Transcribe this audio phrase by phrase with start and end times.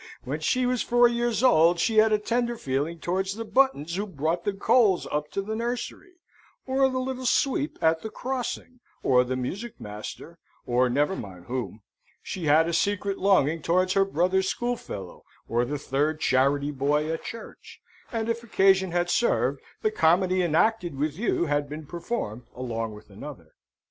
[0.23, 4.07] When she was four years old she had a tender feeling towards the Buttons who
[4.07, 6.13] brought the coals up to the nursery,
[6.65, 11.83] or the little sweep at the crossing, or the music master, or never mind whom.
[12.23, 17.23] She had a secret longing towards her brother's schoolfellow, or the third charity boy at
[17.23, 17.79] church,
[18.11, 23.11] and if occasion had served, the comedy enacted with you had been performed along with
[23.11, 23.53] another.